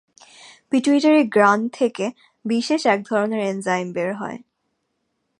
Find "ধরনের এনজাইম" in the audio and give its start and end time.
3.09-3.87